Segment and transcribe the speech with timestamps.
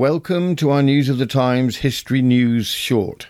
[0.00, 3.28] Welcome to our News of the Times History News Short.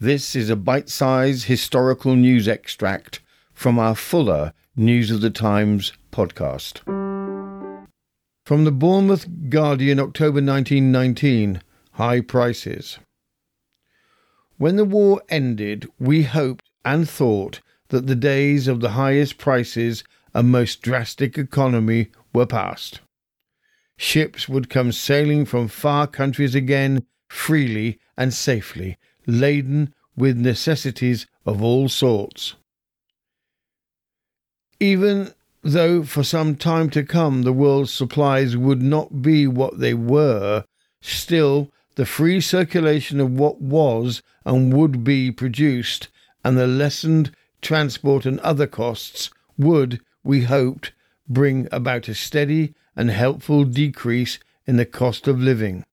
[0.00, 3.20] This is a bite sized historical news extract
[3.52, 6.78] from our fuller News of the Times podcast.
[8.44, 11.62] From the Bournemouth Guardian, October 1919
[11.92, 12.98] High Prices.
[14.58, 20.02] When the war ended, we hoped and thought that the days of the highest prices
[20.34, 22.98] and most drastic economy were past.
[24.02, 28.96] Ships would come sailing from far countries again freely and safely,
[29.26, 32.54] laden with necessities of all sorts.
[34.80, 39.92] Even though for some time to come the world's supplies would not be what they
[39.92, 40.64] were,
[41.02, 46.08] still the free circulation of what was and would be produced
[46.42, 50.92] and the lessened transport and other costs would, we hoped,
[51.30, 55.84] bring about a steady and helpful decrease in the cost of living.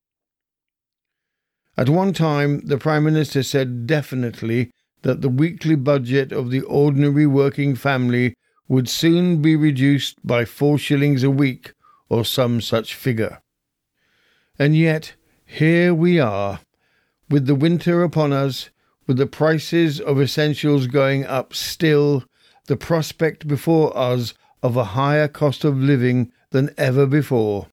[1.78, 4.72] At one time, the Prime Minister said definitely
[5.04, 8.34] that the weekly budget of the ordinary working family
[8.68, 11.74] would soon be reduced by four shillings a week
[12.10, 13.42] or some such figure.
[14.58, 15.14] And yet,
[15.46, 16.60] here we are,
[17.30, 18.70] with the winter upon us,
[19.06, 22.26] with the prices of essentials going up still,
[22.66, 24.34] the prospect before us
[24.68, 27.68] of a higher cost of living than ever before.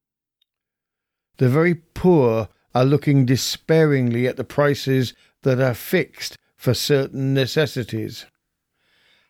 [1.39, 8.27] The very poor are looking despairingly at the prices that are fixed for certain necessities.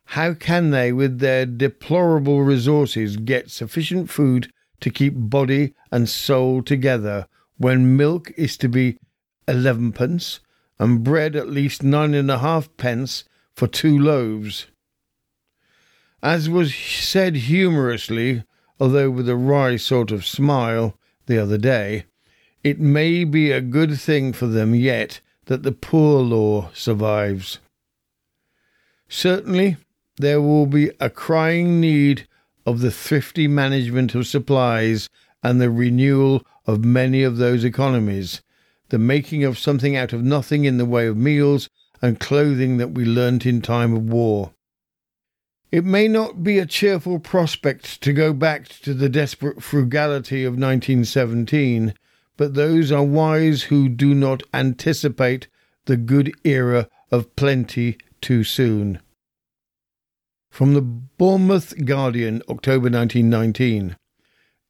[0.09, 6.63] How can they, with their deplorable resources, get sufficient food to keep body and soul
[6.63, 8.99] together when milk is to be
[9.49, 10.41] elevenpence
[10.79, 14.67] and bread at least nine and a half pence for two loaves?
[16.25, 18.45] As was said humorously,
[18.81, 22.07] although with a wry sort of smile, the other day,
[22.63, 27.59] it may be a good thing for them yet that the poor law survives.
[29.07, 29.77] Certainly,
[30.17, 32.27] there will be a crying need
[32.65, 35.11] of the thrifty management of supplies
[35.43, 38.41] and the renewal of many of those economies,
[38.89, 41.69] the making of something out of nothing in the way of meals
[42.01, 44.55] and clothing that we learnt in time of war.
[45.75, 50.53] It may not be a cheerful prospect to go back to the desperate frugality of
[50.53, 51.95] 1917,
[52.37, 55.49] but those are wise who do not anticipate
[55.87, 59.01] the good era of plenty too soon.
[60.49, 63.97] From the Bournemouth Guardian, October 1919.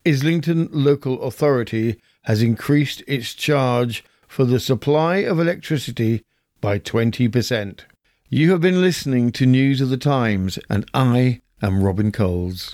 [0.07, 6.25] Islington Local Authority has increased its charge for the supply of electricity
[6.63, 7.81] by 20%.
[8.35, 12.73] You have been listening to News of the Times, and I am Robin Coles.